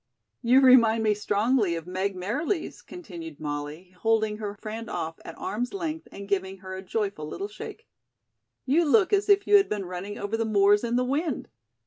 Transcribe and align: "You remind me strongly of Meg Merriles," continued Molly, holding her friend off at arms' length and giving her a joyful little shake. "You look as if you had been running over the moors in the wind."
"You 0.41 0.61
remind 0.61 1.03
me 1.03 1.13
strongly 1.13 1.75
of 1.75 1.85
Meg 1.85 2.15
Merriles," 2.15 2.81
continued 2.83 3.39
Molly, 3.39 3.91
holding 3.99 4.37
her 4.39 4.55
friend 4.59 4.89
off 4.89 5.19
at 5.23 5.37
arms' 5.37 5.75
length 5.75 6.07
and 6.11 6.27
giving 6.27 6.57
her 6.57 6.75
a 6.75 6.81
joyful 6.81 7.27
little 7.27 7.47
shake. 7.47 7.87
"You 8.65 8.83
look 8.83 9.13
as 9.13 9.29
if 9.29 9.45
you 9.45 9.57
had 9.57 9.69
been 9.69 9.85
running 9.85 10.17
over 10.17 10.37
the 10.37 10.43
moors 10.43 10.83
in 10.83 10.95
the 10.95 11.05
wind." 11.05 11.49